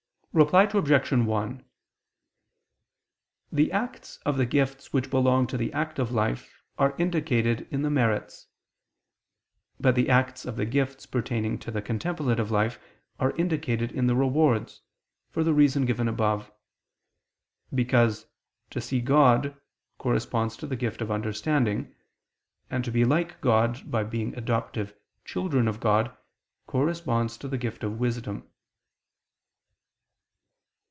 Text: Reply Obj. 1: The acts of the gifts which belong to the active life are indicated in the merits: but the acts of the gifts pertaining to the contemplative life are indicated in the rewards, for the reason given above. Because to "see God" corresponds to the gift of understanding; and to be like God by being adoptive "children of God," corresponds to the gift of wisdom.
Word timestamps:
Reply 0.33 0.63
Obj. 0.63 1.11
1: 1.11 1.65
The 3.51 3.69
acts 3.73 4.15
of 4.25 4.37
the 4.37 4.45
gifts 4.45 4.93
which 4.93 5.09
belong 5.09 5.45
to 5.47 5.57
the 5.57 5.73
active 5.73 6.13
life 6.13 6.63
are 6.77 6.95
indicated 6.97 7.67
in 7.69 7.81
the 7.81 7.89
merits: 7.89 8.47
but 9.77 9.93
the 9.95 10.07
acts 10.09 10.45
of 10.45 10.55
the 10.55 10.63
gifts 10.65 11.05
pertaining 11.05 11.59
to 11.59 11.69
the 11.69 11.81
contemplative 11.81 12.49
life 12.49 12.79
are 13.19 13.35
indicated 13.35 13.91
in 13.91 14.07
the 14.07 14.15
rewards, 14.15 14.81
for 15.29 15.43
the 15.43 15.53
reason 15.53 15.83
given 15.85 16.07
above. 16.07 16.49
Because 17.75 18.25
to 18.69 18.79
"see 18.79 19.01
God" 19.01 19.59
corresponds 19.97 20.55
to 20.55 20.65
the 20.65 20.77
gift 20.77 21.01
of 21.01 21.11
understanding; 21.11 21.93
and 22.69 22.85
to 22.85 22.91
be 22.91 23.03
like 23.03 23.41
God 23.41 23.91
by 23.91 24.05
being 24.05 24.33
adoptive 24.37 24.95
"children 25.25 25.67
of 25.67 25.81
God," 25.81 26.15
corresponds 26.67 27.35
to 27.39 27.49
the 27.49 27.57
gift 27.57 27.83
of 27.83 27.99
wisdom. 27.99 28.47